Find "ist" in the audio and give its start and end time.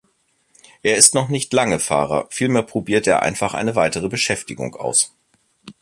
0.97-1.13